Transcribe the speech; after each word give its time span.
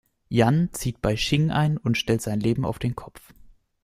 Yan 0.29 0.69
zieht 0.71 0.99
bei 1.03 1.15
Shing 1.15 1.51
ein 1.51 1.77
und 1.77 1.95
stellt 1.95 2.23
sein 2.23 2.39
Leben 2.39 2.65
auf 2.65 2.79
den 2.79 2.95
Kopf. 2.95 3.35